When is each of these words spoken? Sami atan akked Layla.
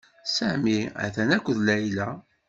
Sami 0.35 0.77
atan 1.05 1.29
akked 1.37 1.57
Layla. 1.67 2.07